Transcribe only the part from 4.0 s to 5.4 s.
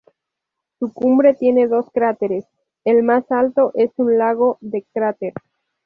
lago de cráter.